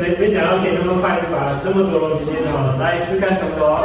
[0.00, 3.80] 没没想到可以那么快就把这么多东西念到了，来试看成果。